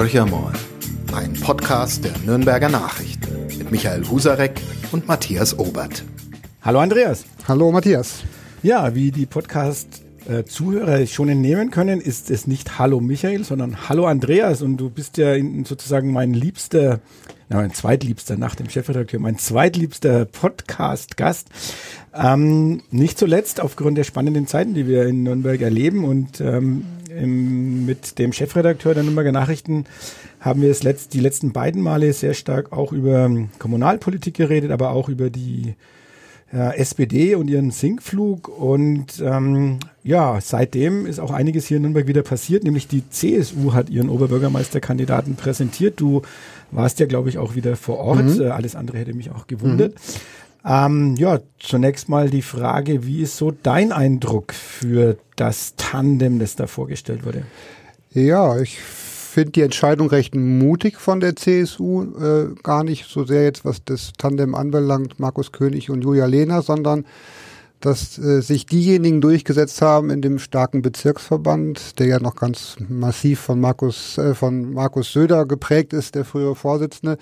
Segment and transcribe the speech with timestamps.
[0.00, 0.26] Horcher
[1.12, 4.58] ein Podcast der Nürnberger Nachrichten mit Michael Husarek
[4.92, 6.04] und Matthias Obert.
[6.62, 7.26] Hallo Andreas.
[7.46, 8.22] Hallo Matthias.
[8.62, 14.62] Ja, wie die Podcast-Zuhörer schon entnehmen können, ist es nicht Hallo Michael, sondern Hallo Andreas.
[14.62, 17.00] Und du bist ja sozusagen mein liebster,
[17.50, 21.48] na, mein zweitliebster nach dem Chefredakteur, mein zweitliebster Podcast-Gast.
[22.14, 26.86] Ähm, nicht zuletzt aufgrund der spannenden Zeiten, die wir in Nürnberg erleben und ähm,
[27.18, 29.84] im, mit dem Chefredakteur der Nürnberger Nachrichten
[30.40, 34.90] haben wir es letzt, die letzten beiden Male sehr stark auch über Kommunalpolitik geredet, aber
[34.90, 35.74] auch über die
[36.52, 38.48] ja, SPD und ihren Sinkflug.
[38.48, 43.72] Und ähm, ja, seitdem ist auch einiges hier in Nürnberg wieder passiert, nämlich die CSU
[43.72, 46.00] hat ihren Oberbürgermeisterkandidaten präsentiert.
[46.00, 46.22] Du
[46.70, 48.24] warst ja, glaube ich, auch wieder vor Ort.
[48.24, 48.40] Mhm.
[48.40, 49.94] Äh, alles andere hätte mich auch gewundert.
[49.94, 50.20] Mhm.
[50.64, 56.56] Ähm, ja, zunächst mal die Frage, wie ist so dein Eindruck für das Tandem, das
[56.56, 57.44] da vorgestellt wurde?
[58.12, 63.44] Ja, ich finde die Entscheidung recht mutig von der CSU, äh, gar nicht so sehr
[63.44, 67.06] jetzt, was das Tandem anbelangt, Markus König und Julia Lehner, sondern
[67.80, 73.40] dass äh, sich diejenigen durchgesetzt haben in dem starken Bezirksverband, der ja noch ganz massiv
[73.40, 77.16] von Markus äh, von Markus Söder geprägt ist, der frühere Vorsitzende,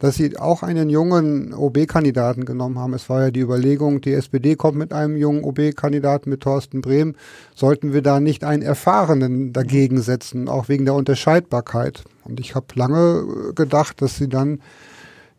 [0.00, 2.94] dass sie auch einen jungen OB-Kandidaten genommen haben.
[2.94, 7.14] Es war ja die Überlegung, die SPD kommt mit einem jungen OB-Kandidaten mit Thorsten Brehm,
[7.54, 12.04] sollten wir da nicht einen erfahrenen dagegen setzen, auch wegen der Unterscheidbarkeit.
[12.24, 14.60] Und ich habe lange gedacht, dass sie dann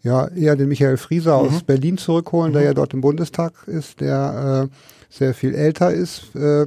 [0.03, 1.49] ja eher den Michael Frieser mhm.
[1.49, 2.53] aus Berlin zurückholen, mhm.
[2.55, 4.75] der ja dort im Bundestag ist, der äh,
[5.09, 6.65] sehr viel älter ist äh,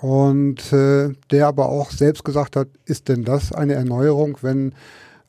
[0.00, 4.72] und äh, der aber auch selbst gesagt hat, ist denn das eine Erneuerung, wenn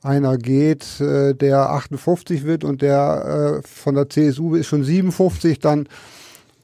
[0.01, 5.59] einer geht, äh, der 58 wird und der äh, von der CSU ist schon 57,
[5.59, 5.87] dann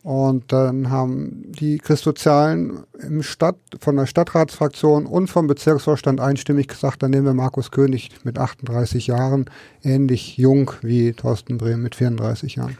[0.08, 7.04] und dann haben die Christozialen im Stadt, von der Stadtratsfraktion und vom Bezirksvorstand einstimmig gesagt,
[7.04, 9.50] dann nehmen wir Markus König mit 38 Jahren,
[9.84, 12.78] ähnlich jung wie Thorsten Brehm mit 34 Jahren.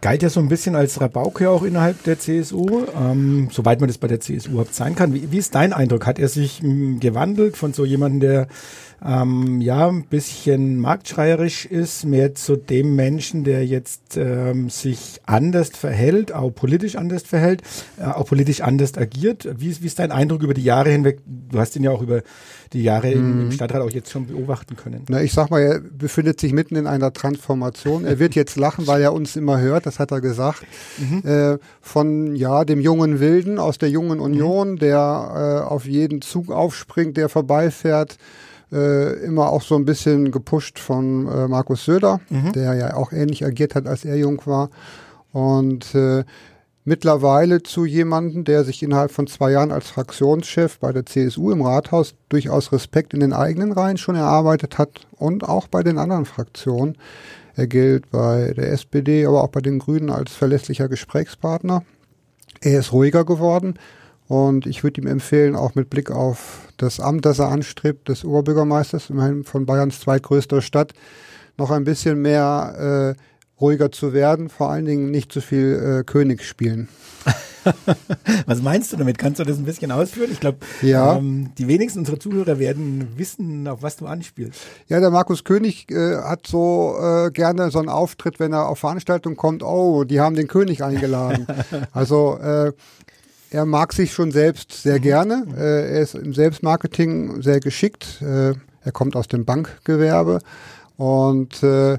[0.00, 3.98] Galt ja so ein bisschen als Rabauke auch innerhalb der CSU, ähm, soweit man das
[3.98, 5.14] bei der CSU überhaupt sein kann.
[5.14, 6.06] Wie, wie ist dein Eindruck?
[6.06, 8.48] Hat er sich hm, gewandelt von so jemandem, der
[9.04, 15.68] ähm, ja, ein bisschen marktschreierisch ist, mehr zu dem Menschen, der jetzt ähm, sich anders
[15.70, 17.62] verhält, auch politisch anders verhält,
[17.98, 19.48] äh, auch politisch anders agiert.
[19.56, 21.20] Wie, wie ist dein Eindruck über die Jahre hinweg?
[21.26, 22.22] Du hast ihn ja auch über
[22.72, 23.52] die Jahre im, im mhm.
[23.52, 25.04] Stadtrat auch jetzt schon beobachten können.
[25.08, 28.04] Na, ich sag mal, er befindet sich mitten in einer Transformation.
[28.04, 30.64] Er wird jetzt lachen, weil er uns immer hört, das hat er gesagt.
[30.98, 31.28] Mhm.
[31.28, 34.78] Äh, von ja, dem jungen Wilden aus der jungen Union, mhm.
[34.78, 38.18] der äh, auf jeden Zug aufspringt, der vorbeifährt
[38.72, 42.52] äh, immer auch so ein bisschen gepusht von äh, Markus Söder, mhm.
[42.52, 44.70] der ja auch ähnlich agiert hat, als er jung war.
[45.32, 46.24] Und äh,
[46.84, 51.62] mittlerweile zu jemandem, der sich innerhalb von zwei Jahren als Fraktionschef bei der CSU im
[51.62, 56.24] Rathaus durchaus Respekt in den eigenen Reihen schon erarbeitet hat und auch bei den anderen
[56.24, 56.96] Fraktionen.
[57.54, 61.82] Er gilt bei der SPD, aber auch bei den Grünen als verlässlicher Gesprächspartner.
[62.60, 63.74] Er ist ruhiger geworden
[64.28, 68.24] und ich würde ihm empfehlen, auch mit Blick auf das Amt, das er anstrebt, des
[68.24, 70.92] Oberbürgermeisters, immerhin von Bayerns zweitgrößter Stadt,
[71.56, 76.04] noch ein bisschen mehr äh, ruhiger zu werden, vor allen Dingen nicht zu viel äh,
[76.04, 76.88] König spielen.
[78.46, 79.18] was meinst du damit?
[79.18, 80.30] Kannst du das ein bisschen ausführen?
[80.30, 81.16] Ich glaube, ja.
[81.16, 84.60] ähm, die wenigsten unserer Zuhörer werden wissen, auf was du anspielst.
[84.88, 88.78] Ja, der Markus König äh, hat so äh, gerne so einen Auftritt, wenn er auf
[88.78, 91.46] Veranstaltungen kommt, oh, die haben den König eingeladen.
[91.92, 92.72] also äh,
[93.50, 95.02] er mag sich schon selbst sehr mhm.
[95.02, 95.46] gerne.
[95.56, 98.22] Äh, er ist im Selbstmarketing sehr geschickt.
[98.22, 98.54] Äh,
[98.84, 100.40] er kommt aus dem Bankgewerbe
[100.96, 101.98] und äh,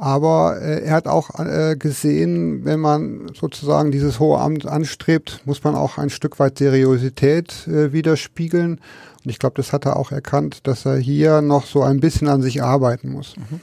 [0.00, 5.62] aber äh, er hat auch äh, gesehen, wenn man sozusagen dieses hohe Amt anstrebt, muss
[5.62, 8.80] man auch ein Stück weit Seriosität äh, widerspiegeln.
[9.22, 12.28] Und ich glaube, das hat er auch erkannt, dass er hier noch so ein bisschen
[12.28, 13.36] an sich arbeiten muss.
[13.36, 13.60] Mhm.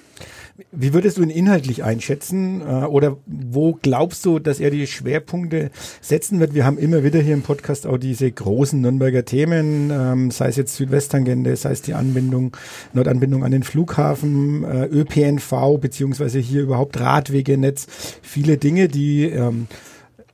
[0.71, 2.61] Wie würdest du ihn inhaltlich einschätzen?
[2.61, 5.69] Äh, oder wo glaubst du, dass er die Schwerpunkte
[6.01, 6.55] setzen wird?
[6.55, 10.55] Wir haben immer wieder hier im Podcast auch diese großen Nürnberger Themen, ähm, sei es
[10.55, 12.57] jetzt Südwesttangente, sei es die Anbindung,
[12.93, 17.85] Nordanbindung an den Flughafen, äh, ÖPNV, beziehungsweise hier überhaupt Radwegenetz.
[18.23, 19.67] Viele Dinge, die ähm,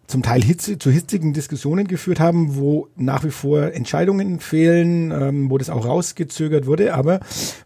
[0.08, 5.50] zum Teil hitze, zu hitzigen Diskussionen geführt haben, wo nach wie vor Entscheidungen fehlen, ähm,
[5.50, 7.20] wo das auch rausgezögert wurde, aber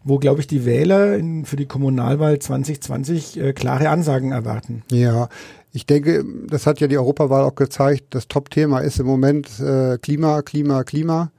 [0.04, 4.82] wo, glaube ich, die Wähler in, für die Kommunalwahl 2020 äh, klare Ansagen erwarten.
[4.90, 5.28] Ja,
[5.72, 9.98] ich denke, das hat ja die Europawahl auch gezeigt, das Top-Thema ist im Moment äh,
[9.98, 11.30] Klima, Klima, Klima.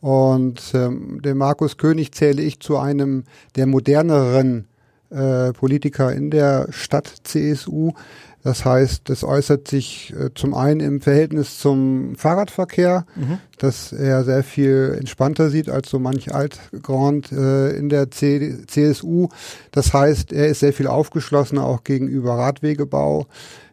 [0.00, 3.24] Und ähm, den Markus König zähle ich zu einem
[3.56, 4.66] der moderneren
[5.10, 7.92] äh, Politiker in der Stadt CSU,
[8.46, 13.38] Das heißt, es äußert sich äh, zum einen im Verhältnis zum Fahrradverkehr, mhm.
[13.58, 19.30] dass er sehr viel entspannter sieht als so manch Altgrand äh, in der C CSU.
[19.72, 23.26] Das heißt, er ist sehr viel aufgeschlossener auch gegenüber Radwegebau.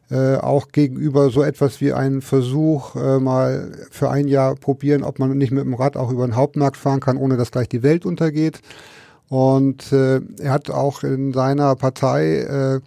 [0.09, 5.19] Äh, auch gegenüber so etwas wie einen Versuch, äh, mal für ein Jahr probieren, ob
[5.19, 7.83] man nicht mit dem Rad auch über den Hauptmarkt fahren kann, ohne dass gleich die
[7.83, 8.59] Welt untergeht.
[9.29, 12.79] Und äh, er hat auch in seiner Partei äh,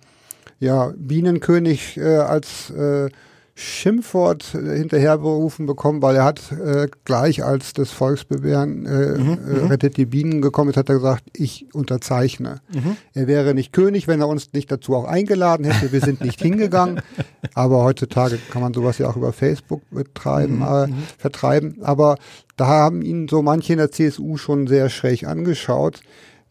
[0.59, 3.11] ja, Bienenkönig äh, als äh,
[3.59, 9.67] Schimpfwort hinterherberufen bekommen, weil er hat äh, gleich als das Volksbewehren äh, mhm, äh, mhm.
[9.69, 12.61] rettet die Bienen gekommen ist, hat er gesagt, ich unterzeichne.
[12.75, 12.99] Mhm.
[13.15, 15.91] Er wäre nicht König, wenn er uns nicht dazu auch eingeladen hätte.
[15.91, 17.01] Wir sind nicht hingegangen.
[17.55, 20.95] Aber heutzutage kann man sowas ja auch über Facebook betreiben, mhm, äh, mhm.
[21.17, 21.79] vertreiben.
[21.81, 22.17] Aber
[22.59, 26.03] da haben ihn so manche in der CSU schon sehr schräg angeschaut.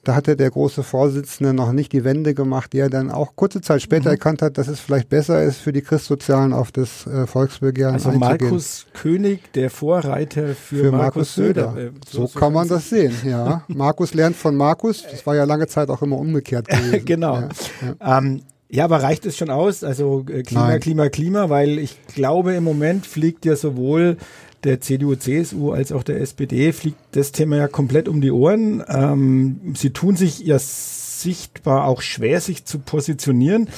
[0.05, 3.59] Da hatte der große Vorsitzende noch nicht die Wende gemacht, die er dann auch kurze
[3.59, 4.13] Zeit später mhm.
[4.13, 8.09] erkannt hat, dass es vielleicht besser ist, für die Christsozialen auf das äh, Volksbegehren also
[8.09, 8.31] einzugehen.
[8.31, 11.71] Also Markus König, der Vorreiter für, für Markus, Markus Söder.
[11.73, 11.87] Söder.
[11.87, 13.63] Äh, so, so, kann man das sehen, ja.
[13.67, 15.03] Markus lernt von Markus.
[15.09, 17.01] Das war ja lange Zeit auch immer umgekehrt gewesen.
[17.05, 17.39] genau.
[17.39, 17.49] Ja,
[17.99, 18.17] ja.
[18.19, 19.83] Ähm, ja, aber reicht es schon aus?
[19.83, 20.79] Also äh, Klima, Nein.
[20.79, 24.17] Klima, Klima, weil ich glaube, im Moment fliegt ja sowohl
[24.65, 28.83] der CDU, CSU als auch der SPD fliegt das Thema ja komplett um die Ohren.
[28.87, 33.69] Ähm, sie tun sich ja sichtbar auch schwer, sich zu positionieren,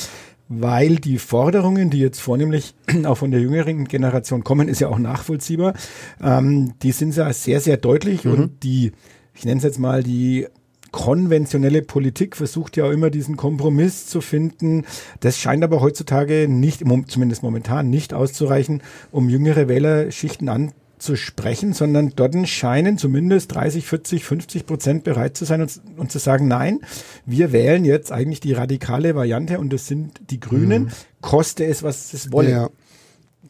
[0.47, 2.73] weil die Forderungen, die jetzt vornehmlich
[3.05, 5.73] auch von der jüngeren Generation kommen, ist ja auch nachvollziehbar.
[6.21, 8.31] Ähm, die sind ja sehr, sehr deutlich mhm.
[8.31, 8.93] und die,
[9.33, 10.47] ich nenne es jetzt mal die
[10.91, 14.85] konventionelle Politik versucht ja auch immer diesen Kompromiss zu finden.
[15.19, 18.81] Das scheint aber heutzutage nicht, zumindest momentan nicht auszureichen,
[19.11, 25.61] um jüngere Wählerschichten anzusprechen, sondern dort scheinen zumindest 30, 40, 50 Prozent bereit zu sein
[25.61, 26.79] und, und, zu sagen, nein,
[27.25, 30.91] wir wählen jetzt eigentlich die radikale Variante und das sind die Grünen, mhm.
[31.21, 32.51] koste es, was es wolle.
[32.51, 32.69] Ja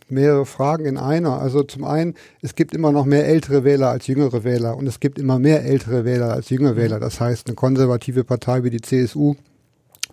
[0.09, 1.41] mehrere Fragen in einer.
[1.41, 4.99] Also zum einen, es gibt immer noch mehr ältere Wähler als jüngere Wähler und es
[4.99, 6.77] gibt immer mehr ältere Wähler als jüngere mhm.
[6.77, 6.99] Wähler.
[6.99, 9.35] Das heißt, eine konservative Partei wie die CSU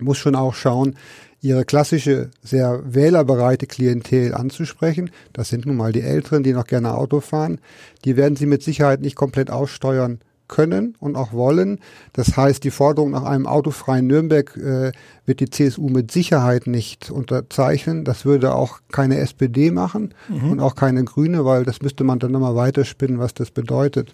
[0.01, 0.97] muss schon auch schauen,
[1.41, 5.11] ihre klassische, sehr wählerbereite Klientel anzusprechen.
[5.33, 7.61] Das sind nun mal die Älteren, die noch gerne Auto fahren.
[8.05, 11.81] Die werden sie mit Sicherheit nicht komplett aussteuern können und auch wollen.
[12.13, 14.93] Das heißt, die Forderung nach einem autofreien Nürnberg äh,
[15.27, 18.05] wird die CSU mit Sicherheit nicht unterzeichnen.
[18.05, 20.53] Das würde auch keine SPD machen mhm.
[20.53, 24.13] und auch keine Grüne, weil das müsste man dann nochmal weiterspinnen, was das bedeutet.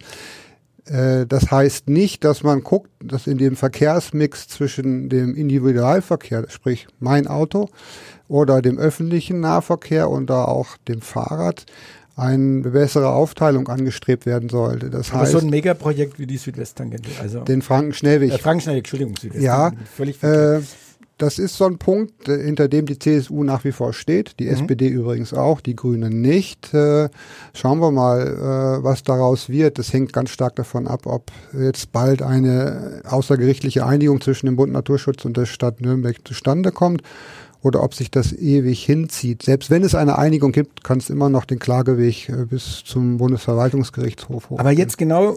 [0.87, 6.89] Äh, das heißt nicht, dass man guckt, dass in dem Verkehrsmix zwischen dem Individualverkehr, sprich
[6.99, 7.69] mein Auto,
[8.29, 11.67] oder dem öffentlichen Nahverkehr und da auch dem Fahrrad,
[12.21, 14.91] eine bessere Aufteilung angestrebt werden sollte.
[14.91, 17.11] Das Aber heißt, so ein Megaprojekt wie die Südwesttangente.
[17.21, 18.33] Also den Franken-Schnellweg.
[18.33, 19.47] Äh, Franken-Schnellweg, Entschuldigung, Südwesttangente.
[19.47, 20.61] Ja, völlig äh,
[21.21, 24.45] das ist so ein Punkt, äh, hinter dem die CSU nach wie vor steht, die
[24.45, 24.53] mhm.
[24.53, 26.73] SPD übrigens auch, die Grünen nicht.
[26.73, 27.11] Äh,
[27.53, 29.79] schauen wir mal, äh, was daraus wird.
[29.79, 34.73] Das hängt ganz stark davon ab, ob jetzt bald eine außergerichtliche Einigung zwischen dem Bund
[34.73, 37.03] Naturschutz und der Stadt Nürnberg zustande kommt
[37.63, 39.43] oder ob sich das ewig hinzieht.
[39.43, 43.19] Selbst wenn es eine Einigung gibt, kann es immer noch den Klageweg äh, bis zum
[43.19, 44.61] Bundesverwaltungsgerichtshof hochgehen.
[44.61, 45.37] Aber jetzt genau,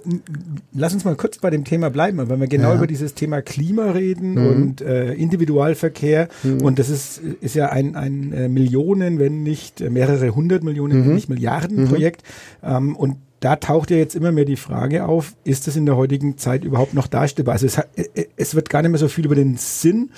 [0.74, 2.76] lass uns mal kurz bei dem Thema bleiben, wenn wir genau ja.
[2.76, 4.48] über dieses Thema Klima reden mhm.
[4.48, 6.62] und äh, Individualverkehr mhm.
[6.62, 11.08] und das ist, ist ja ein, ein äh, Millionen, wenn nicht mehrere hundert Millionen, mhm.
[11.08, 11.88] wenn nicht Milliarden mhm.
[11.90, 12.24] Projekt
[12.64, 15.98] ähm, und da taucht ja jetzt immer mehr die Frage auf, ist das in der
[15.98, 17.54] heutigen Zeit überhaupt noch darstellbar?
[17.54, 20.12] Also es, hat, äh, es wird gar nicht mehr so viel über den Sinn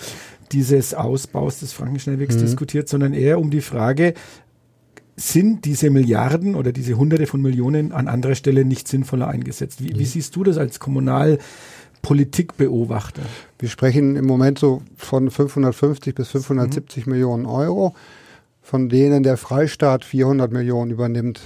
[0.55, 2.39] dieses Ausbaus des Frankenschnellwegs mhm.
[2.39, 4.13] diskutiert, sondern eher um die Frage,
[5.17, 9.83] sind diese Milliarden oder diese Hunderte von Millionen an anderer Stelle nicht sinnvoller eingesetzt?
[9.83, 9.99] Wie, mhm.
[9.99, 13.23] wie siehst du das als Kommunalpolitikbeobachter?
[13.59, 17.11] Wir sprechen im Moment so von 550 bis 570 mhm.
[17.11, 17.93] Millionen Euro,
[18.61, 21.41] von denen der Freistaat 400 Millionen übernimmt.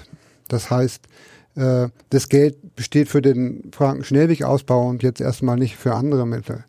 [0.49, 1.07] Das heißt,
[1.55, 6.63] äh, das Geld besteht für den Franken-Schnellweg-Ausbau und jetzt erstmal nicht für andere Mittel.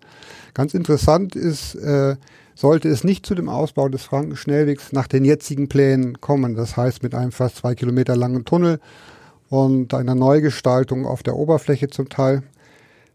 [0.54, 2.16] Ganz interessant ist, äh,
[2.54, 7.02] sollte es nicht zu dem Ausbau des Frankenschnellwegs nach den jetzigen Plänen kommen, das heißt
[7.02, 8.80] mit einem fast zwei Kilometer langen Tunnel
[9.48, 12.42] und einer Neugestaltung auf der Oberfläche zum Teil,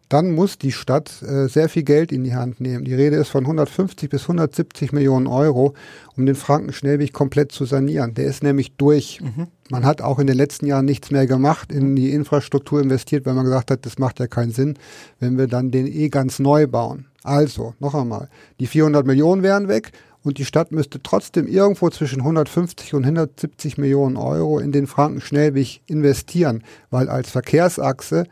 [0.09, 2.85] dann muss die Stadt äh, sehr viel Geld in die Hand nehmen.
[2.85, 5.73] Die Rede ist von 150 bis 170 Millionen Euro,
[6.15, 8.13] um den Frankenschnellweg komplett zu sanieren.
[8.13, 9.19] Der ist nämlich durch.
[9.21, 9.47] Mhm.
[9.69, 13.33] Man hat auch in den letzten Jahren nichts mehr gemacht, in die Infrastruktur investiert, weil
[13.33, 14.77] man gesagt hat, das macht ja keinen Sinn,
[15.19, 17.07] wenn wir dann den eh ganz neu bauen.
[17.23, 22.19] Also, noch einmal, die 400 Millionen wären weg und die Stadt müsste trotzdem irgendwo zwischen
[22.21, 28.25] 150 und 170 Millionen Euro in den Frankenschnellweg investieren, weil als Verkehrsachse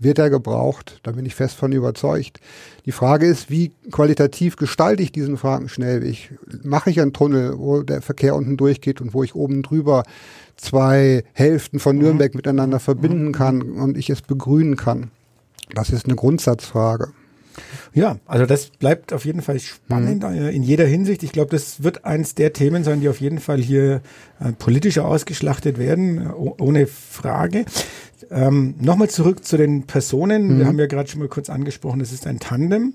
[0.00, 0.98] wird er gebraucht.
[1.04, 2.40] Da bin ich fest von überzeugt.
[2.86, 6.38] Die Frage ist, wie qualitativ gestalte ich diesen Frankenschnellweg?
[6.64, 10.02] Mache ich einen Tunnel, wo der Verkehr unten durchgeht und wo ich oben drüber
[10.56, 12.02] zwei Hälften von mhm.
[12.02, 12.38] Nürnberg mhm.
[12.38, 15.10] miteinander verbinden kann und ich es begrünen kann?
[15.74, 17.12] Das ist eine Grundsatzfrage.
[17.92, 20.34] Ja, also das bleibt auf jeden Fall spannend mhm.
[20.34, 21.22] Äh, in jeder Hinsicht.
[21.22, 24.02] Ich glaube, das wird eins der Themen sein, die auf jeden Fall hier
[24.40, 27.64] äh, politischer ausgeschlachtet werden, äh, ohne Frage.
[28.30, 30.54] Ähm, Nochmal zurück zu den Personen.
[30.54, 30.58] Mhm.
[30.58, 32.94] Wir haben ja gerade schon mal kurz angesprochen, es ist ein Tandem.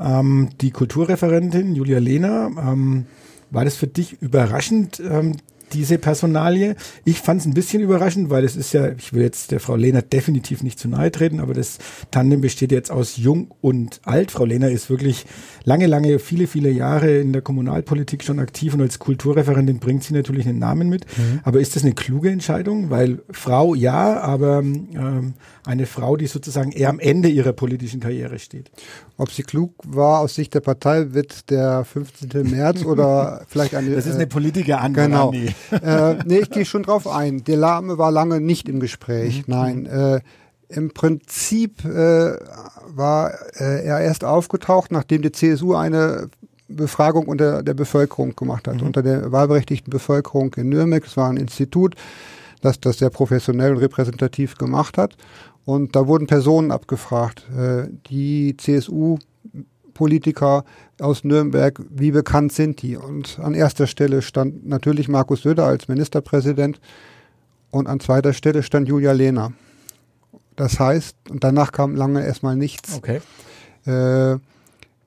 [0.00, 3.06] Ähm, die Kulturreferentin Julia Lehner, ähm,
[3.50, 5.36] war das für dich überraschend, ähm,
[5.72, 6.76] diese Personalie.
[7.04, 9.76] Ich fand es ein bisschen überraschend, weil es ist ja, ich will jetzt der Frau
[9.76, 11.78] Lehner definitiv nicht zu nahe treten, aber das
[12.10, 14.30] Tandem besteht jetzt aus Jung und Alt.
[14.30, 15.26] Frau Lehner ist wirklich
[15.64, 20.14] lange, lange, viele, viele Jahre in der Kommunalpolitik schon aktiv und als Kulturreferentin bringt sie
[20.14, 21.06] natürlich einen Namen mit.
[21.16, 21.40] Mhm.
[21.44, 22.90] Aber ist das eine kluge Entscheidung?
[22.90, 25.34] Weil Frau ja, aber ähm,
[25.64, 28.70] eine Frau, die sozusagen eher am Ende ihrer politischen Karriere steht.
[29.16, 32.50] Ob sie klug war aus Sicht der Partei, wird der 15.
[32.50, 33.90] März oder vielleicht eine.
[33.94, 34.94] Das ist eine Politiker an.
[34.94, 35.32] Genau.
[35.70, 37.44] Äh, nee, ich gehe schon drauf ein.
[37.44, 39.46] Der Lame war lange nicht im Gespräch.
[39.46, 39.54] Mhm.
[39.54, 39.86] Nein.
[39.86, 40.20] Äh,
[40.68, 42.36] im Prinzip äh,
[42.88, 46.28] war äh, er erst aufgetaucht, nachdem die CSU eine
[46.68, 48.88] Befragung unter der Bevölkerung gemacht hat, mhm.
[48.88, 51.04] unter der wahlberechtigten Bevölkerung in Nürnberg.
[51.06, 51.94] Es war ein Institut,
[52.60, 55.16] das das sehr professionell und repräsentativ gemacht hat.
[55.64, 60.64] Und da wurden Personen abgefragt, äh, die CSU-Politiker
[61.00, 62.96] aus Nürnberg, wie bekannt sind die?
[62.96, 66.80] Und an erster Stelle stand natürlich Markus Söder als Ministerpräsident
[67.70, 69.52] und an zweiter Stelle stand Julia Lehner.
[70.56, 72.96] Das heißt, und danach kam lange erstmal nichts.
[72.96, 73.20] Okay.
[73.86, 74.38] Äh,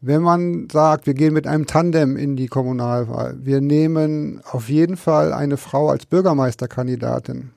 [0.03, 4.97] wenn man sagt, wir gehen mit einem Tandem in die Kommunalwahl, wir nehmen auf jeden
[4.97, 7.51] Fall eine Frau als Bürgermeisterkandidatin.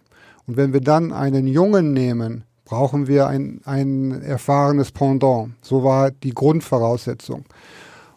[0.46, 5.52] Und wenn wir dann einen Jungen nehmen, brauchen wir ein, ein erfahrenes Pendant.
[5.62, 7.44] So war die Grundvoraussetzung.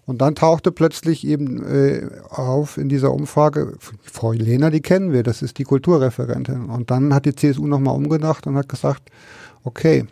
[0.08, 5.22] Und dann tauchte plötzlich eben äh, auf in dieser Umfrage, Frau Lena, die kennen wir,
[5.22, 6.70] das ist die Kulturreferentin.
[6.70, 9.12] Und dann hat die CSU nochmal umgedacht und hat gesagt,
[9.66, 10.06] okay,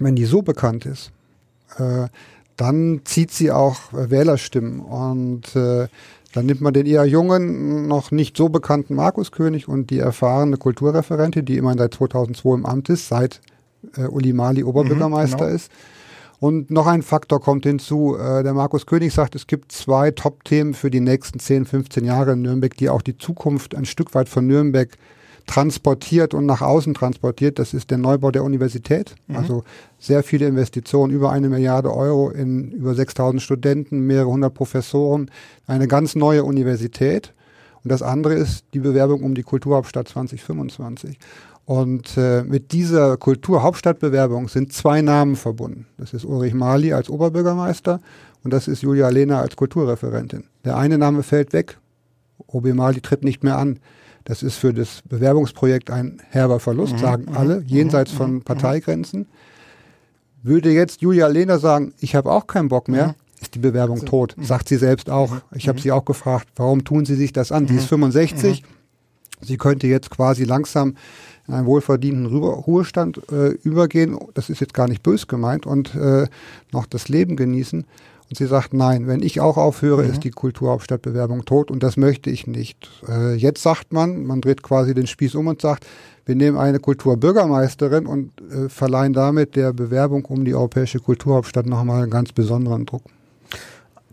[0.00, 1.12] wenn die so bekannt ist,
[1.78, 2.08] äh,
[2.58, 4.80] dann zieht sie auch Wählerstimmen.
[4.80, 5.88] Und äh,
[6.34, 10.58] dann nimmt man den eher jungen, noch nicht so bekannten Markus König und die erfahrene
[10.58, 13.40] Kulturreferentin, die immerhin seit 2002 im Amt ist, seit
[13.96, 15.54] äh, Uli Mali Oberbürgermeister mhm, genau.
[15.54, 15.72] ist.
[16.42, 18.16] Und noch ein Faktor kommt hinzu.
[18.16, 22.32] Äh, der Markus König sagt, es gibt zwei Top-Themen für die nächsten 10, 15 Jahre
[22.32, 24.88] in Nürnberg, die auch die Zukunft ein Stück weit von Nürnberg
[25.46, 27.60] transportiert und nach außen transportiert.
[27.60, 29.14] Das ist der Neubau der Universität.
[29.28, 29.36] Mhm.
[29.36, 29.62] Also
[30.00, 35.30] sehr viele Investitionen, über eine Milliarde Euro in über 6000 Studenten, mehrere hundert Professoren,
[35.68, 37.34] eine ganz neue Universität.
[37.84, 41.20] Und das andere ist die Bewerbung um die Kulturhauptstadt 2025.
[41.64, 45.86] Und äh, mit dieser Kulturhauptstadtbewerbung sind zwei Namen verbunden.
[45.96, 48.00] Das ist Ulrich Mali als Oberbürgermeister
[48.42, 50.44] und das ist Julia Lehner als Kulturreferentin.
[50.64, 51.78] Der eine Name fällt weg.
[52.48, 53.78] OB Mali tritt nicht mehr an.
[54.24, 58.32] Das ist für das Bewerbungsprojekt ein herber Verlust, mhm, sagen mhm, alle, jenseits mhm, von
[58.34, 58.42] mhm.
[58.42, 59.26] Parteigrenzen.
[60.42, 64.06] Würde jetzt Julia Lehner sagen, ich habe auch keinen Bock mehr, ist die Bewerbung so.
[64.06, 64.36] tot.
[64.40, 65.36] Sagt sie selbst auch.
[65.54, 67.66] Ich habe sie auch gefragt, warum tun Sie sich das an?
[67.66, 68.62] Sie ist 65.
[69.40, 70.96] Sie könnte jetzt quasi langsam
[71.48, 74.18] in einen wohlverdienten Ruhestand äh, übergehen.
[74.34, 76.26] Das ist jetzt gar nicht bös gemeint und äh,
[76.72, 77.84] noch das Leben genießen.
[78.32, 80.10] Und sie sagt, nein, wenn ich auch aufhöre, mhm.
[80.10, 82.88] ist die Kulturhauptstadtbewerbung tot und das möchte ich nicht.
[83.06, 85.86] Äh, jetzt sagt man, man dreht quasi den Spieß um und sagt,
[86.24, 92.02] wir nehmen eine Kulturbürgermeisterin und äh, verleihen damit der Bewerbung um die europäische Kulturhauptstadt nochmal
[92.02, 93.02] einen ganz besonderen Druck.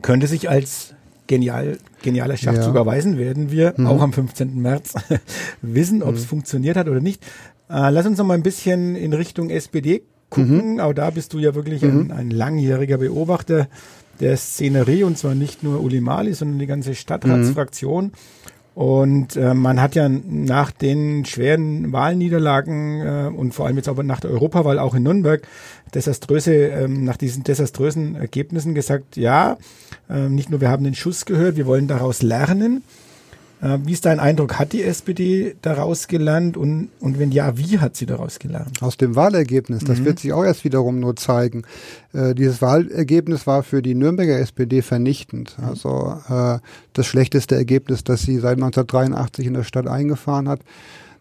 [0.01, 0.95] Könnte sich als
[1.29, 2.81] genial, genialer Schachzug ja.
[2.81, 3.87] erweisen, werden wir mhm.
[3.87, 4.59] auch am 15.
[4.61, 4.95] März
[5.61, 6.27] wissen, ob es mhm.
[6.27, 7.23] funktioniert hat oder nicht.
[7.69, 10.73] Äh, lass uns noch mal ein bisschen in Richtung SPD gucken.
[10.73, 10.79] Mhm.
[10.79, 12.11] Auch da bist du ja wirklich ein, mhm.
[12.11, 13.67] ein langjähriger Beobachter
[14.19, 18.11] der Szenerie und zwar nicht nur Uli Mali, sondern die ganze Stadtratsfraktion.
[18.79, 24.03] Und äh, man hat ja nach den schweren Wahlniederlagen äh, und vor allem jetzt aber
[24.03, 25.45] nach der Europawahl auch in Nürnberg
[25.93, 29.57] desaströse, ähm, nach diesen desaströsen Ergebnissen gesagt, ja,
[30.09, 32.85] äh, nicht nur wir haben den Schuss gehört, wir wollen daraus lernen.
[33.61, 34.57] Äh, wie ist dein Eindruck?
[34.57, 38.81] Hat die SPD daraus gelernt und, und wenn ja, wie hat sie daraus gelernt?
[38.81, 40.05] Aus dem Wahlergebnis, das mhm.
[40.05, 41.63] wird sich auch erst wiederum nur zeigen.
[42.13, 45.57] Äh, dieses Wahlergebnis war für die Nürnberger SPD vernichtend.
[45.57, 45.65] Mhm.
[45.65, 46.59] Also äh,
[46.93, 50.61] das schlechteste Ergebnis, das sie seit 1983 in der Stadt eingefahren hat.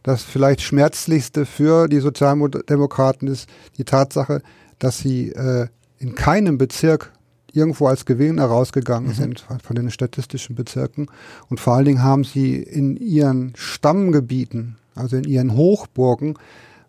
[0.03, 4.43] Das vielleicht schmerzlichste für die Sozialdemokraten ist die Tatsache,
[4.79, 5.67] dass sie äh,
[5.99, 7.13] in keinem Bezirk
[7.53, 9.15] irgendwo als Gewinner rausgegangen mhm.
[9.15, 11.09] sind von den statistischen Bezirken.
[11.49, 16.35] Und vor allen Dingen haben sie in ihren Stammgebieten, also in ihren Hochburgen,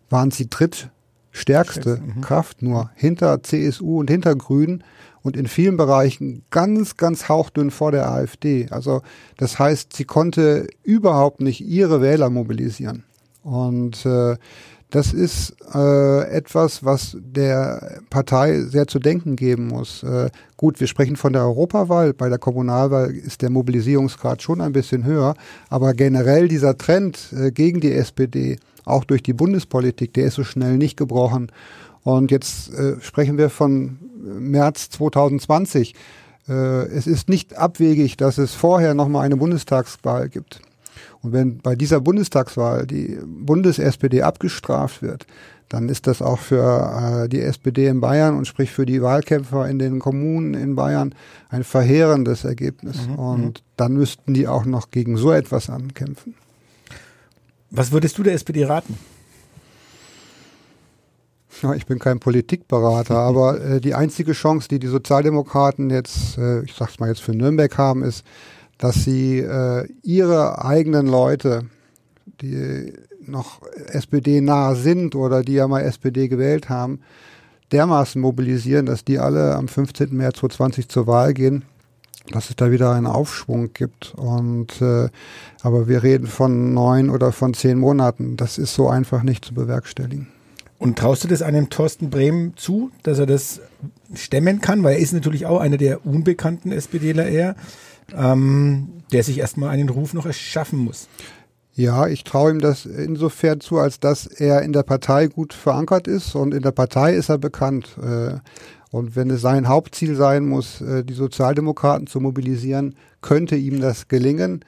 [0.08, 0.90] waren sie dritt
[1.32, 2.20] stärkste mhm.
[2.20, 4.82] Kraft nur hinter CSU und hinter Grünen
[5.22, 8.68] und in vielen Bereichen ganz, ganz hauchdünn vor der AfD.
[8.70, 9.02] Also
[9.36, 13.04] das heißt, sie konnte überhaupt nicht ihre Wähler mobilisieren.
[13.42, 14.36] Und äh,
[14.90, 20.02] das ist äh, etwas, was der Partei sehr zu denken geben muss.
[20.02, 22.12] Äh, gut, wir sprechen von der Europawahl.
[22.12, 25.34] Bei der Kommunalwahl ist der Mobilisierungsgrad schon ein bisschen höher.
[25.68, 30.44] Aber generell dieser Trend äh, gegen die SPD, auch durch die Bundespolitik, der ist so
[30.44, 31.52] schnell nicht gebrochen.
[32.02, 35.94] Und jetzt äh, sprechen wir von März 2020.
[36.48, 40.60] Äh, es ist nicht abwegig, dass es vorher nochmal eine Bundestagswahl gibt.
[41.22, 45.26] Und wenn bei dieser Bundestagswahl die Bundes-SPD abgestraft wird,
[45.70, 49.68] dann ist das auch für äh, die SPD in Bayern und sprich für die Wahlkämpfer
[49.68, 51.14] in den Kommunen in Bayern
[51.48, 53.06] ein verheerendes Ergebnis.
[53.06, 53.14] Mhm.
[53.14, 53.64] Und mhm.
[53.76, 56.34] dann müssten die auch noch gegen so etwas ankämpfen.
[57.70, 58.98] Was würdest du der SPD raten?
[61.76, 66.74] Ich bin kein Politikberater, aber äh, die einzige Chance, die die Sozialdemokraten jetzt, äh, ich
[66.74, 68.24] sag's mal jetzt für Nürnberg haben, ist,
[68.80, 71.66] dass sie äh, ihre eigenen Leute,
[72.40, 77.00] die noch SPD nah sind oder die ja mal SPD gewählt haben,
[77.72, 80.16] dermaßen mobilisieren, dass die alle am 15.
[80.16, 81.64] März 2020 zur Wahl gehen,
[82.32, 84.14] dass es da wieder einen Aufschwung gibt.
[84.16, 85.10] Und äh,
[85.60, 88.38] aber wir reden von neun oder von zehn Monaten.
[88.38, 90.28] Das ist so einfach nicht zu bewerkstelligen.
[90.78, 93.60] Und traust du das einem Thorsten Brehm zu, dass er das
[94.14, 94.82] stemmen kann?
[94.82, 97.54] Weil er ist natürlich auch einer der unbekannten SPDler eher
[98.16, 101.08] ähm, der sich erstmal einen Ruf noch erschaffen muss.
[101.74, 106.08] Ja, ich traue ihm das insofern zu, als dass er in der Partei gut verankert
[106.08, 107.96] ist und in der Partei ist er bekannt.
[108.02, 108.38] Äh,
[108.90, 114.08] und wenn es sein Hauptziel sein muss, äh, die Sozialdemokraten zu mobilisieren, könnte ihm das
[114.08, 114.64] gelingen.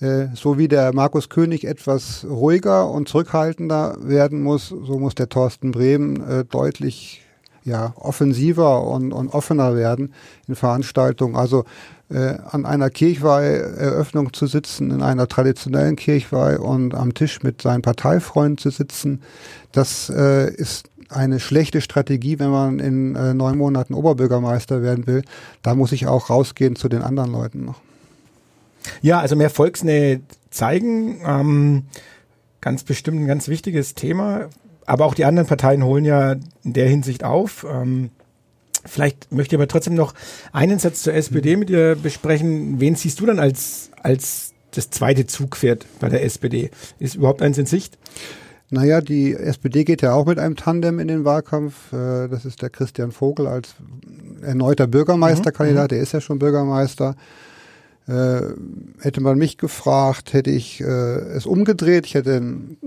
[0.00, 5.30] Äh, so wie der Markus König etwas ruhiger und zurückhaltender werden muss, so muss der
[5.30, 7.22] Thorsten Bremen deutlich
[7.64, 10.12] ja, offensiver und, und offener werden
[10.46, 11.34] in Veranstaltungen.
[11.34, 11.64] Also
[12.10, 17.82] äh, an einer Kirchweiheröffnung zu sitzen, in einer traditionellen Kirchweih und am Tisch mit seinen
[17.82, 19.22] Parteifreunden zu sitzen,
[19.72, 25.22] das äh, ist eine schlechte Strategie, wenn man in äh, neun Monaten Oberbürgermeister werden will.
[25.62, 27.80] Da muss ich auch rausgehen zu den anderen Leuten noch.
[29.00, 31.84] Ja, also mehr Volksnähe zeigen, ähm,
[32.60, 34.48] ganz bestimmt ein ganz wichtiges Thema.
[34.86, 37.66] Aber auch die anderen Parteien holen ja in der Hinsicht auf.
[37.70, 38.10] Ähm,
[38.84, 40.14] Vielleicht möchte ich aber trotzdem noch
[40.52, 42.80] einen Satz zur SPD mit dir besprechen.
[42.80, 46.70] Wen siehst du dann als, als das zweite Zugpferd bei der SPD?
[46.98, 47.98] Ist überhaupt eins in Sicht?
[48.70, 51.92] Naja, die SPD geht ja auch mit einem Tandem in den Wahlkampf.
[51.92, 53.74] Äh, das ist der Christian Vogel als
[54.42, 55.90] erneuter Bürgermeisterkandidat.
[55.90, 55.94] Mhm.
[55.94, 57.14] Der ist ja schon Bürgermeister.
[58.06, 58.40] Äh,
[59.00, 62.06] hätte man mich gefragt, hätte ich äh, es umgedreht.
[62.06, 62.42] Ich hätte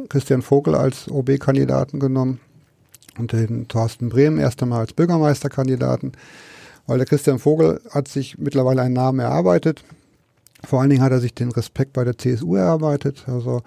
[0.10, 2.40] Christian Vogel als OB-Kandidaten genommen
[3.18, 6.14] und den Thorsten Brehm erst einmal als Bürgermeisterkandidaten,
[6.86, 9.84] weil der Christian Vogel hat sich mittlerweile einen Namen erarbeitet.
[10.64, 13.26] Vor allen Dingen hat er sich den Respekt bei der CSU erarbeitet.
[13.28, 13.62] Also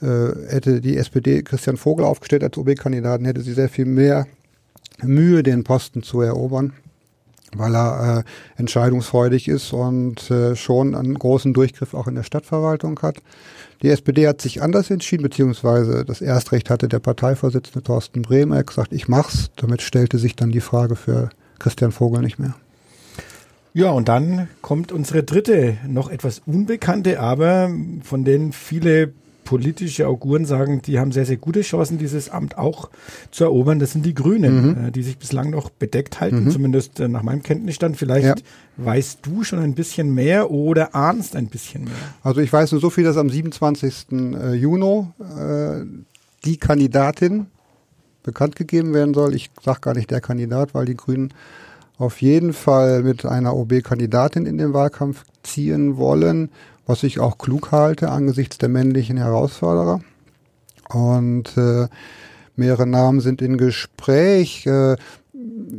[0.00, 4.26] äh, hätte die SPD Christian Vogel aufgestellt als OB-Kandidaten, hätte sie sehr viel mehr
[5.02, 6.72] Mühe, den Posten zu erobern,
[7.54, 12.98] weil er äh, entscheidungsfreudig ist und äh, schon einen großen Durchgriff auch in der Stadtverwaltung
[13.02, 13.16] hat.
[13.82, 18.52] Die SPD hat sich anders entschieden, beziehungsweise das Erstrecht hatte der Parteivorsitzende Thorsten Brehm.
[18.52, 19.50] Er hat gesagt, ich mach's.
[19.56, 22.54] Damit stellte sich dann die Frage für Christian Vogel nicht mehr.
[23.72, 27.70] Ja, und dann kommt unsere dritte, noch etwas unbekannte, aber
[28.02, 29.12] von denen viele
[29.44, 32.90] politische Auguren sagen, die haben sehr, sehr gute Chancen, dieses Amt auch
[33.30, 33.78] zu erobern.
[33.78, 34.86] Das sind die Grünen, mhm.
[34.86, 36.50] Äh, die sich bislang noch bedeckt halten, mhm.
[36.50, 37.96] zumindest äh, nach meinem Kenntnisstand.
[37.96, 38.34] Vielleicht ja.
[38.78, 41.92] weißt du schon ein bisschen mehr oder ahnst ein bisschen mehr.
[42.22, 44.06] Also ich weiß nur so viel, dass am 27.
[44.12, 45.84] Äh, Juni äh,
[46.44, 47.46] die Kandidatin
[48.22, 49.34] bekannt gegeben werden soll.
[49.34, 51.32] Ich sage gar nicht der Kandidat, weil die Grünen
[51.98, 56.50] auf jeden Fall mit einer OB-Kandidatin in den Wahlkampf ziehen wollen
[56.90, 60.00] was ich auch klug halte angesichts der männlichen Herausforderer.
[60.88, 61.86] Und äh,
[62.56, 64.66] mehrere Namen sind in Gespräch.
[64.66, 64.96] Äh,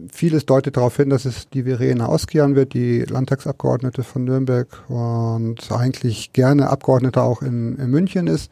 [0.10, 5.69] vieles deutet darauf hin, dass es die Verena Oskian wird, die Landtagsabgeordnete von Nürnberg und
[5.69, 8.50] eigentlich gerne Abgeordnete auch in, in München ist,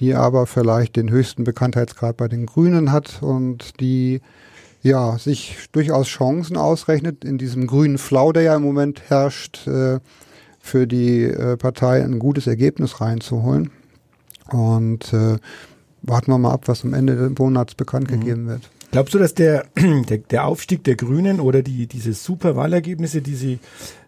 [0.00, 4.20] die aber vielleicht den höchsten Bekanntheitsgrad bei den Grünen hat und die
[4.82, 10.00] ja sich durchaus Chancen ausrechnet in diesem grünen Flau, der ja im Moment herrscht, äh,
[10.68, 13.70] für die äh, Partei ein gutes Ergebnis reinzuholen.
[14.50, 15.38] Und äh,
[16.02, 18.20] warten wir mal ab, was am Ende des Monats bekannt mhm.
[18.20, 18.70] gegeben wird.
[18.90, 23.34] Glaubst du, dass der, der, der, Aufstieg der Grünen oder die, diese super Wahlergebnisse, die
[23.34, 23.58] sie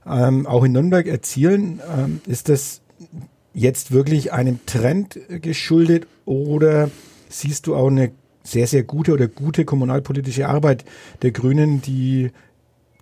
[0.07, 2.81] ähm, auch in Nürnberg erzielen, ähm, ist das
[3.53, 6.91] jetzt wirklich einem Trend geschuldet oder
[7.29, 10.85] siehst du auch eine sehr, sehr gute oder gute kommunalpolitische Arbeit
[11.23, 12.31] der Grünen, die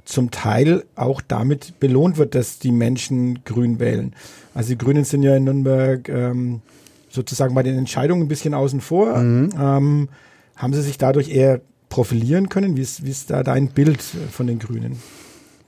[0.09, 4.15] zum Teil auch damit belohnt wird, dass die Menschen grün wählen.
[4.55, 6.63] Also die Grünen sind ja in Nürnberg ähm,
[7.11, 9.19] sozusagen bei den Entscheidungen ein bisschen außen vor.
[9.19, 9.51] Mhm.
[9.61, 10.09] Ähm,
[10.57, 12.75] haben sie sich dadurch eher profilieren können?
[12.79, 14.97] Wie ist, wie ist da dein Bild von den Grünen?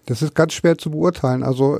[0.06, 1.42] Das ist ganz schwer zu beurteilen.
[1.42, 1.78] Also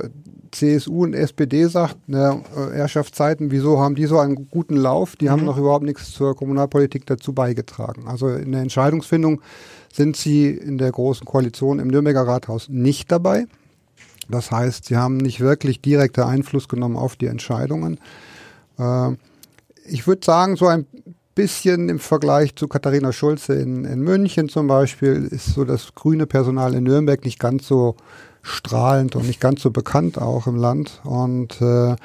[0.51, 2.41] CSU und SPD sagt, ne,
[2.73, 5.15] Herrschaftszeiten, wieso haben die so einen guten Lauf?
[5.15, 5.29] Die mhm.
[5.29, 8.07] haben noch überhaupt nichts zur Kommunalpolitik dazu beigetragen.
[8.07, 9.41] Also in der Entscheidungsfindung
[9.93, 13.45] sind sie in der Großen Koalition im Nürnberger Rathaus nicht dabei.
[14.29, 17.99] Das heißt, sie haben nicht wirklich direkte Einfluss genommen auf die Entscheidungen.
[18.77, 19.11] Äh,
[19.85, 20.85] ich würde sagen, so ein
[21.35, 26.25] bisschen im Vergleich zu Katharina Schulze in, in München zum Beispiel ist so das grüne
[26.25, 27.95] Personal in Nürnberg nicht ganz so
[28.41, 31.01] strahlend und nicht ganz so bekannt auch im Land.
[31.03, 31.95] Und äh,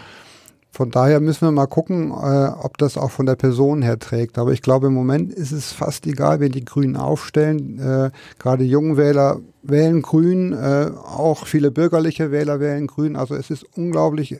[0.76, 4.36] von daher müssen wir mal gucken, äh, ob das auch von der Person her trägt.
[4.36, 7.78] Aber ich glaube, im Moment ist es fast egal, wenn die Grünen aufstellen.
[7.78, 13.16] Äh, Gerade Jungwähler wählen Grün, äh, auch viele bürgerliche Wähler wählen Grün.
[13.16, 14.38] Also es ist unglaublich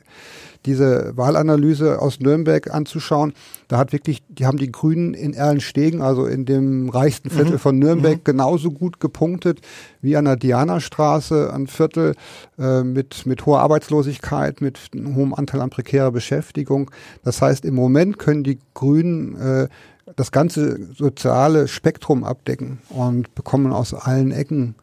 [0.67, 3.33] diese Wahlanalyse aus Nürnberg anzuschauen,
[3.67, 7.59] da hat wirklich, die haben die Grünen in Erlenstegen, also in dem reichsten Viertel mhm.
[7.59, 8.23] von Nürnberg, mhm.
[8.23, 9.61] genauso gut gepunktet
[10.01, 12.13] wie an der Dianastraße, ein Viertel
[12.59, 16.91] äh, mit, mit hoher Arbeitslosigkeit, mit einem hohen Anteil an prekärer Beschäftigung.
[17.23, 19.67] Das heißt, im Moment können die Grünen äh,
[20.15, 24.75] das ganze soziale Spektrum abdecken und bekommen aus allen Ecken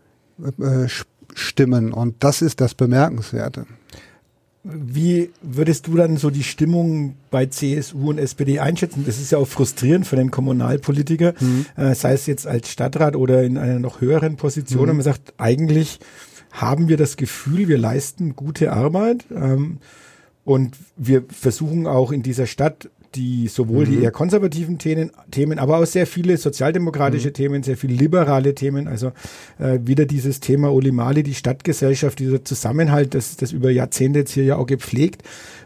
[0.58, 0.88] äh,
[1.34, 1.92] Stimmen.
[1.92, 3.66] Und das ist das Bemerkenswerte.
[4.66, 9.04] Wie würdest du dann so die Stimmung bei CSU und SPD einschätzen?
[9.04, 11.66] Das ist ja auch frustrierend für den Kommunalpolitiker, mhm.
[11.76, 14.84] äh, sei es jetzt als Stadtrat oder in einer noch höheren Position.
[14.84, 14.90] Mhm.
[14.90, 16.00] Und man sagt, eigentlich
[16.50, 19.26] haben wir das Gefühl, wir leisten gute Arbeit.
[19.34, 19.80] Ähm,
[20.44, 23.90] und wir versuchen auch in dieser Stadt die sowohl mhm.
[23.90, 27.34] die eher konservativen Themen, Themen, aber auch sehr viele sozialdemokratische mhm.
[27.34, 28.88] Themen, sehr viele liberale Themen.
[28.88, 29.12] Also
[29.58, 34.44] äh, wieder dieses Thema Olimali, die Stadtgesellschaft, dieser Zusammenhalt, das, das über Jahrzehnte jetzt hier
[34.44, 35.22] ja auch gepflegt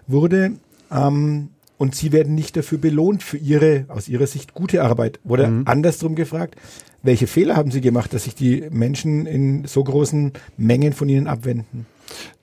[0.06, 0.52] wurde.
[0.90, 5.20] Ähm, und sie werden nicht dafür belohnt für ihre, aus ihrer Sicht, gute Arbeit.
[5.24, 5.62] Oder mhm.
[5.66, 6.56] andersrum gefragt,
[7.02, 11.28] welche Fehler haben sie gemacht, dass sich die Menschen in so großen Mengen von ihnen
[11.28, 11.86] abwenden?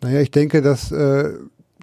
[0.02, 1.34] Naja, ich denke, dass äh,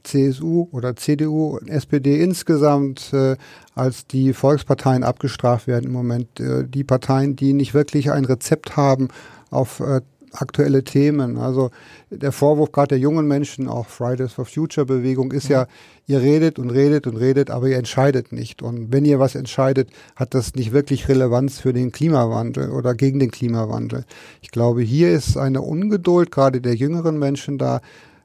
[0.02, 3.36] CSU oder CDU und SPD insgesamt äh,
[3.74, 6.40] als die Volksparteien abgestraft werden im Moment.
[6.40, 9.08] Äh, die Parteien, die nicht wirklich ein Rezept haben
[9.50, 10.00] auf äh,
[10.32, 11.38] aktuelle Themen.
[11.38, 11.70] Also
[12.10, 15.66] der Vorwurf gerade der jungen Menschen, auch Fridays for Future Bewegung, ist ja,
[16.06, 18.62] ihr redet und redet und redet, aber ihr entscheidet nicht.
[18.62, 23.18] Und wenn ihr was entscheidet, hat das nicht wirklich Relevanz für den Klimawandel oder gegen
[23.18, 24.04] den Klimawandel.
[24.40, 27.80] Ich glaube, hier ist eine Ungeduld gerade der jüngeren Menschen da,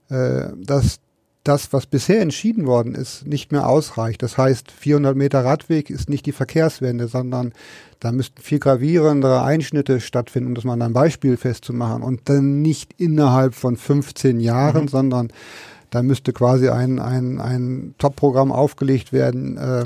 [0.09, 0.99] äh, dass
[1.47, 4.21] das, was bisher entschieden worden ist, nicht mehr ausreicht.
[4.21, 7.53] Das heißt, 400 Meter Radweg ist nicht die Verkehrswende, sondern
[7.99, 12.03] da müssten viel gravierendere Einschnitte stattfinden, um das mal an einem Beispiel festzumachen.
[12.03, 14.87] Und dann nicht innerhalb von 15 Jahren, mhm.
[14.89, 15.27] sondern
[15.89, 19.85] da müsste quasi ein, ein, ein Top-Programm aufgelegt werden, äh,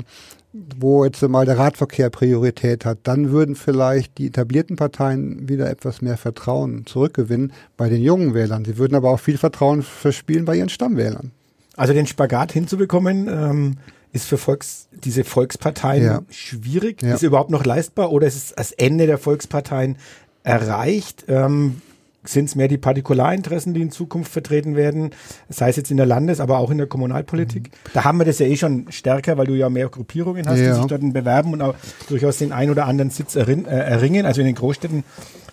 [0.52, 6.02] wo jetzt mal der Radverkehr Priorität hat, dann würden vielleicht die etablierten Parteien wieder etwas
[6.02, 8.64] mehr Vertrauen zurückgewinnen bei den jungen Wählern.
[8.64, 11.32] Sie würden aber auch viel Vertrauen verspielen bei ihren Stammwählern.
[11.76, 13.76] Also den Spagat hinzubekommen, ähm,
[14.12, 16.22] ist für Volks, diese Volksparteien ja.
[16.30, 17.02] schwierig.
[17.02, 17.14] Ja.
[17.14, 19.96] Ist überhaupt noch leistbar oder ist es das Ende der Volksparteien
[20.44, 21.24] erreicht?
[21.28, 21.80] Ähm,
[22.24, 25.10] sind es mehr die Partikularinteressen, die in Zukunft vertreten werden,
[25.48, 27.64] sei es jetzt in der Landes-, aber auch in der Kommunalpolitik.
[27.64, 27.90] Mhm.
[27.94, 30.68] Da haben wir das ja eh schon stärker, weil du ja mehr Gruppierungen hast, ja.
[30.68, 31.74] die sich dort bewerben und auch
[32.08, 34.24] durchaus den ein oder anderen Sitz äh, erringen.
[34.24, 35.04] Also in den Großstädten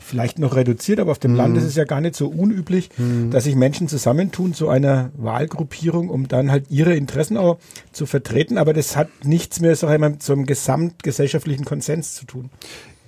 [0.10, 1.38] vielleicht noch reduziert, aber auf dem mhm.
[1.38, 3.30] Land ist es ja gar nicht so unüblich, mhm.
[3.32, 7.60] dass sich Menschen zusammentun zu einer Wahlgruppierung, um dann halt ihre Interessen auch
[7.92, 8.58] zu vertreten.
[8.58, 12.50] Aber das hat nichts mehr so einmal zu einem gesamtgesellschaftlichen Konsens zu tun.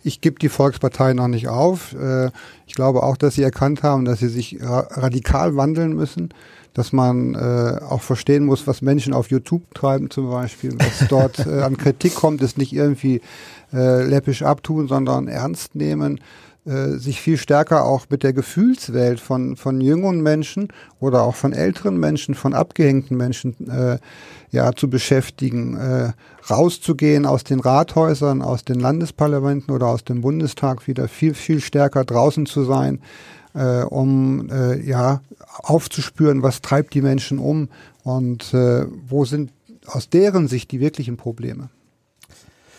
[0.04, 1.94] Ich gebe die Volkspartei noch nicht auf.
[1.94, 2.32] Äh,
[2.66, 6.34] ich glaube auch, dass sie erkannt haben, dass sie sich radikal wandeln müssen,
[6.74, 11.46] dass man äh, auch verstehen muss, was Menschen auf YouTube treiben zum Beispiel, was dort
[11.46, 13.22] äh, an Kritik kommt, ist nicht irgendwie
[13.74, 16.20] läppisch abtun, sondern ernst nehmen
[16.64, 20.68] sich viel stärker auch mit der Gefühlswelt von, von jüngeren Menschen
[21.00, 23.98] oder auch von älteren Menschen, von abgehängten Menschen äh,
[24.52, 26.12] ja, zu beschäftigen, äh,
[26.50, 32.04] rauszugehen aus den Rathäusern, aus den Landesparlamenten oder aus dem Bundestag wieder viel, viel stärker
[32.04, 33.00] draußen zu sein,
[33.54, 35.22] äh, um äh, ja
[35.58, 37.70] aufzuspüren, was treibt die Menschen um
[38.04, 39.52] und äh, wo sind
[39.88, 41.70] aus deren Sicht die wirklichen Probleme.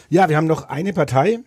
[0.09, 1.41] Ja, wir haben noch eine Partei,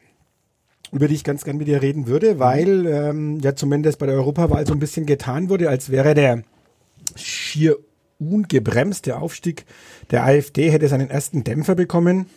[0.95, 4.15] über die ich ganz gern mit dir reden würde, weil ähm, ja zumindest bei der
[4.15, 6.43] Europawahl so ein bisschen getan wurde, als wäre der
[7.17, 7.75] schier
[8.17, 9.65] ungebremste Aufstieg
[10.09, 12.27] der AfD hätte seinen ersten Dämpfer bekommen.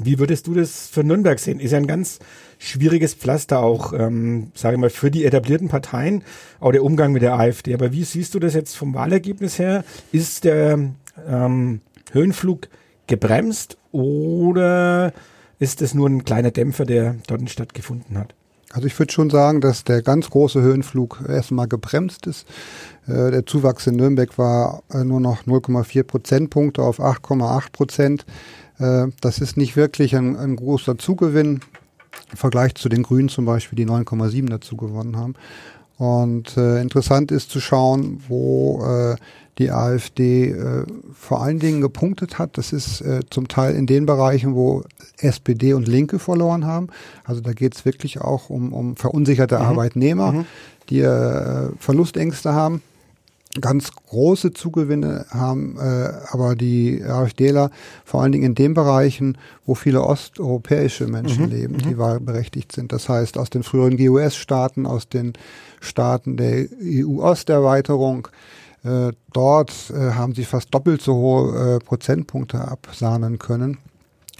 [0.00, 1.60] Wie würdest du das für Nürnberg sehen?
[1.60, 2.18] Ist ja ein ganz
[2.58, 6.22] schwieriges Pflaster auch, ähm, sage ich mal, für die etablierten Parteien,
[6.60, 7.74] auch der Umgang mit der AfD.
[7.74, 9.84] Aber wie siehst du das jetzt vom Wahlergebnis her?
[10.12, 10.78] Ist der
[11.28, 11.80] ähm,
[12.12, 12.68] Höhenflug
[13.06, 15.12] gebremst oder
[15.58, 18.34] ist es nur ein kleiner Dämpfer, der dort stattgefunden hat?
[18.72, 22.46] Also ich würde schon sagen, dass der ganz große Höhenflug erstmal gebremst ist.
[23.06, 28.26] Äh, der Zuwachs in Nürnberg war äh, nur noch 0,4 Prozentpunkte auf 8,8 Prozent.
[28.78, 31.60] Äh, das ist nicht wirklich ein, ein großer Zugewinn
[32.32, 35.34] im Vergleich zu den Grünen zum Beispiel, die 9,7 dazu gewonnen haben.
[35.96, 39.16] Und interessant ist zu schauen, wo
[39.58, 42.58] die AfD äh, vor allen Dingen gepunktet hat.
[42.58, 44.82] Das ist äh, zum Teil in den Bereichen, wo
[45.18, 46.88] SPD und Linke verloren haben.
[47.24, 49.62] Also da geht es wirklich auch um, um verunsicherte mhm.
[49.62, 50.46] Arbeitnehmer, mhm.
[50.90, 52.82] die äh, Verlustängste haben
[53.60, 57.70] ganz große Zugewinne haben äh, aber die AfDler
[58.04, 61.98] vor allen Dingen in den Bereichen, wo viele osteuropäische Menschen mhm, leben, die mhm.
[61.98, 62.92] wahlberechtigt sind.
[62.92, 65.34] Das heißt aus den früheren GUS-Staaten, aus den
[65.80, 68.28] Staaten der EU-Osterweiterung.
[68.86, 73.78] Äh, dort äh, haben sie fast doppelt so hohe äh, Prozentpunkte absahnen können.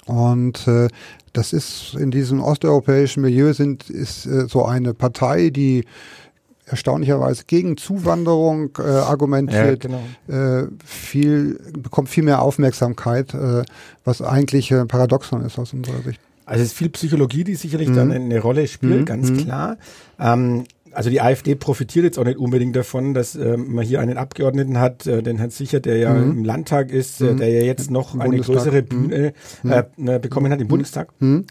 [0.06, 0.86] Und äh,
[1.32, 5.84] das ist in diesem osteuropäischen Milieu sind ist äh, so eine Partei, die
[6.64, 9.90] erstaunlicherweise gegen Zuwanderung äh, argumentiert, ja,
[10.28, 10.62] genau.
[10.62, 13.64] äh, viel, bekommt viel mehr Aufmerksamkeit, äh,
[14.04, 16.20] was eigentlich ein Paradoxon ist aus unserer Sicht.
[16.44, 17.94] Also es ist viel Psychologie, die sicherlich mhm.
[17.94, 19.04] dann eine Rolle spielt, mhm.
[19.04, 19.36] ganz mhm.
[19.38, 19.76] klar.
[20.20, 20.64] Ähm,
[20.96, 24.80] also die AfD profitiert jetzt auch nicht unbedingt davon, dass äh, man hier einen Abgeordneten
[24.80, 26.30] hat, äh, den Herrn Sicher, der ja mhm.
[26.38, 28.56] im Landtag ist, äh, der ja jetzt noch Im eine Bundestag.
[28.56, 29.32] größere Bühne
[29.62, 29.72] mhm.
[30.08, 31.08] äh, bekommen hat im Bundestag.
[31.20, 31.44] Mhm.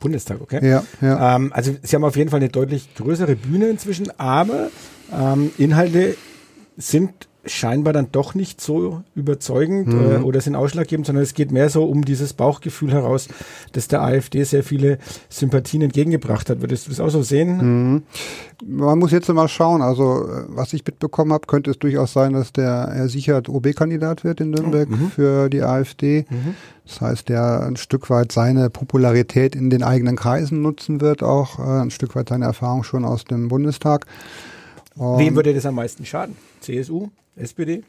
[0.00, 0.68] Bundestag, okay?
[0.68, 1.36] Ja, ja.
[1.36, 4.70] Ähm, also sie haben auf jeden Fall eine deutlich größere Bühne inzwischen, aber
[5.12, 6.16] ähm, Inhalte
[6.76, 10.00] sind scheinbar dann doch nicht so überzeugend mhm.
[10.00, 13.28] äh, oder sind ausschlaggebend, sondern es geht mehr so um dieses Bauchgefühl heraus,
[13.72, 16.60] dass der AfD sehr viele Sympathien entgegengebracht hat.
[16.60, 17.92] Würdest du das auch so sehen?
[17.92, 18.02] Mhm.
[18.66, 19.82] Man muss jetzt mal schauen.
[19.82, 24.24] Also, äh, was ich mitbekommen habe, könnte es durchaus sein, dass der Herr Sichert OB-Kandidat
[24.24, 25.10] wird in Nürnberg mhm.
[25.10, 26.26] für die AfD.
[26.28, 26.54] Mhm.
[26.86, 31.58] Das heißt, der ein Stück weit seine Popularität in den eigenen Kreisen nutzen wird, auch
[31.58, 34.06] äh, ein Stück weit seine Erfahrung schon aus dem Bundestag.
[34.96, 36.36] Und Wem würde das am meisten schaden?
[36.60, 37.08] CSU?
[37.36, 37.82] SPD?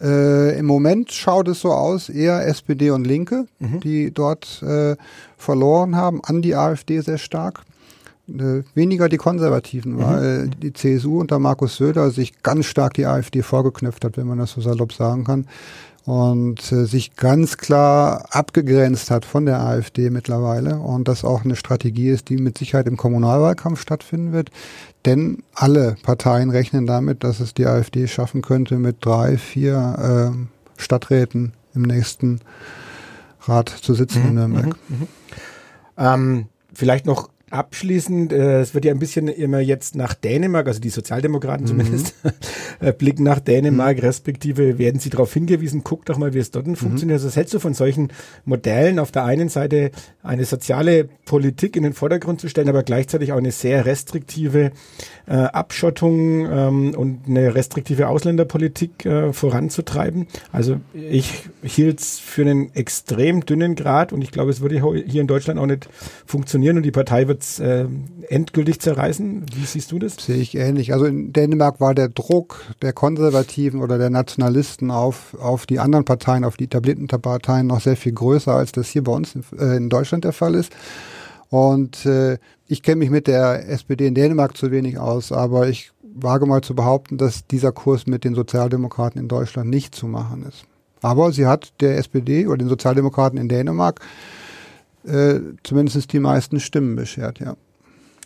[0.00, 3.80] Äh, Im Moment schaut es so aus, eher SPD und Linke, mhm.
[3.80, 4.96] die dort äh,
[5.36, 7.62] verloren haben, an die AfD sehr stark.
[8.28, 9.98] Äh, weniger die Konservativen, mhm.
[9.98, 14.38] weil die CSU unter Markus Söder sich ganz stark die AfD vorgeknöpft hat, wenn man
[14.38, 15.46] das so salopp sagen kann
[16.10, 21.54] und äh, sich ganz klar abgegrenzt hat von der AfD mittlerweile und das auch eine
[21.54, 24.50] Strategie ist, die mit Sicherheit im Kommunalwahlkampf stattfinden wird.
[25.04, 30.82] Denn alle Parteien rechnen damit, dass es die AfD schaffen könnte, mit drei, vier äh,
[30.82, 32.40] Stadträten im nächsten
[33.42, 34.76] Rat zu sitzen mhm, in Nürnberg.
[34.88, 35.08] Mhm, mhm.
[35.96, 40.80] Ähm, vielleicht noch Abschließend, äh, es wird ja ein bisschen immer jetzt nach Dänemark, also
[40.80, 41.68] die Sozialdemokraten mhm.
[41.68, 42.14] zumindest,
[42.80, 44.04] äh, blicken nach Dänemark, mhm.
[44.04, 46.76] respektive werden sie darauf hingewiesen, guck doch mal, wie es dort mhm.
[46.76, 47.16] funktioniert.
[47.16, 48.12] Also was hältst du von solchen
[48.44, 49.90] Modellen, auf der einen Seite
[50.22, 54.70] eine soziale Politik in den Vordergrund zu stellen, aber gleichzeitig auch eine sehr restriktive
[55.26, 60.28] äh, Abschottung ähm, und eine restriktive Ausländerpolitik äh, voranzutreiben.
[60.52, 65.20] Also ich hielt es für einen extrem dünnen Grad und ich glaube, es würde hier
[65.20, 65.88] in Deutschland auch nicht
[66.26, 67.86] funktionieren und die Partei wird jetzt äh,
[68.28, 69.46] endgültig zerreißen?
[69.54, 70.16] Wie siehst du das?
[70.16, 70.92] Sehe ich ähnlich.
[70.92, 76.04] Also in Dänemark war der Druck der Konservativen oder der Nationalisten auf, auf die anderen
[76.04, 79.44] Parteien, auf die etablierten Parteien noch sehr viel größer, als das hier bei uns in,
[79.58, 80.72] äh, in Deutschland der Fall ist.
[81.48, 85.92] Und äh, ich kenne mich mit der SPD in Dänemark zu wenig aus, aber ich
[86.02, 90.44] wage mal zu behaupten, dass dieser Kurs mit den Sozialdemokraten in Deutschland nicht zu machen
[90.46, 90.64] ist.
[91.00, 94.00] Aber sie hat der SPD oder den Sozialdemokraten in Dänemark
[95.04, 97.56] äh, zumindest die meisten Stimmen beschert, ja.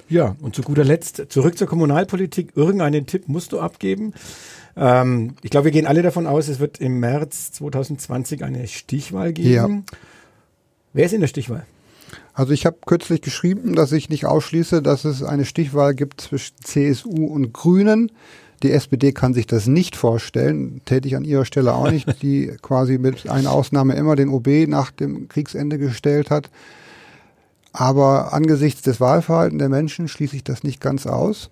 [0.08, 2.52] Ja, und zu guter Letzt zurück zur Kommunalpolitik.
[2.56, 4.12] Irgendeinen Tipp musst du abgeben.
[4.76, 9.32] Ähm, ich glaube, wir gehen alle davon aus, es wird im März 2020 eine Stichwahl
[9.32, 9.84] geben.
[9.90, 9.98] Ja.
[10.92, 11.64] Wer ist in der Stichwahl?
[12.34, 16.54] Also ich habe kürzlich geschrieben, dass ich nicht ausschließe, dass es eine Stichwahl gibt zwischen
[16.62, 18.10] CSU und Grünen.
[18.64, 22.50] Die SPD kann sich das nicht vorstellen, täte ich an ihrer Stelle auch nicht, die
[22.62, 26.50] quasi mit einer Ausnahme immer den OB nach dem Kriegsende gestellt hat.
[27.74, 31.50] Aber angesichts des Wahlverhaltens der Menschen schließe ich das nicht ganz aus.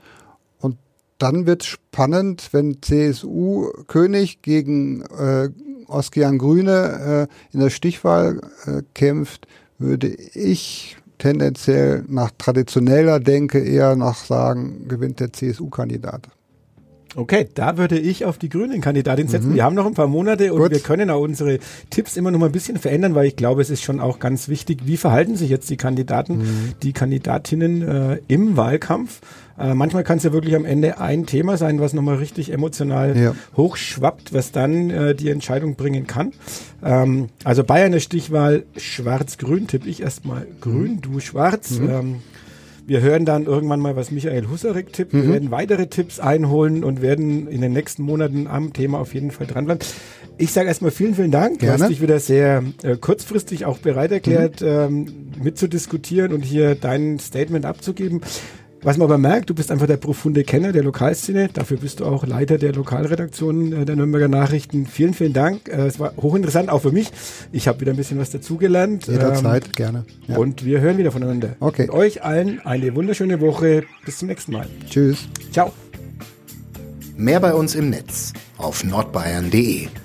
[0.59, 0.79] Und
[1.19, 5.51] dann wird spannend, wenn CSU König gegen äh,
[5.89, 9.47] Oskian Grüne äh, in der Stichwahl äh, kämpft,
[9.79, 16.31] würde ich tendenziell nach traditioneller Denke eher noch sagen, gewinnt der CSU-Kandidat.
[17.15, 19.51] Okay, da würde ich auf die Grünen-Kandidatin setzen.
[19.51, 19.55] Mhm.
[19.55, 20.71] Wir haben noch ein paar Monate und Gut.
[20.71, 21.59] wir können auch unsere
[21.91, 24.49] Tipps immer noch mal ein bisschen verändern, weil ich glaube, es ist schon auch ganz
[24.49, 26.73] wichtig, wie verhalten sich jetzt die Kandidaten, mhm.
[26.83, 29.21] die Kandidatinnen äh, im Wahlkampf.
[29.59, 33.17] Äh, manchmal kann es ja wirklich am Ende ein Thema sein, was nochmal richtig emotional
[33.17, 33.35] ja.
[33.57, 36.33] hochschwappt, was dann äh, die Entscheidung bringen kann.
[36.83, 41.01] Ähm, also bei einer Stichwahl Schwarz-Grün tippe ich erstmal Grün, mhm.
[41.03, 41.79] du Schwarz.
[41.79, 41.91] Mhm.
[41.91, 42.17] Ähm,
[42.87, 45.13] wir hören dann irgendwann mal, was Michael Husarek tippt.
[45.13, 45.23] Mhm.
[45.23, 49.31] Wir werden weitere Tipps einholen und werden in den nächsten Monaten am Thema auf jeden
[49.31, 49.87] Fall dranbleiben.
[50.39, 51.61] Ich sage erstmal vielen, vielen Dank.
[51.61, 51.77] Gerne.
[51.77, 54.67] Du hast dich wieder sehr äh, kurzfristig auch bereit erklärt, mhm.
[54.67, 55.07] ähm,
[55.43, 58.23] mitzudiskutieren und hier dein Statement abzugeben.
[58.85, 61.49] Was man aber merkt, du bist einfach der profunde Kenner der Lokalszene.
[61.53, 64.87] Dafür bist du auch Leiter der Lokalredaktion äh, der Nürnberger Nachrichten.
[64.87, 65.69] Vielen, vielen Dank.
[65.69, 67.11] Äh, es war hochinteressant, auch für mich.
[67.53, 69.07] Ich habe wieder ein bisschen was dazugelernt.
[69.07, 70.05] Jederzeit, ähm, gerne.
[70.27, 70.37] Ja.
[70.37, 71.55] Und wir hören wieder voneinander.
[71.61, 71.89] Okay.
[71.89, 73.85] Und euch allen eine wunderschöne Woche.
[74.05, 74.67] Bis zum nächsten Mal.
[74.91, 75.29] Tschüss.
[75.53, 75.73] Ciao.
[77.17, 80.02] Mehr bei uns im Netz auf nordbayern.de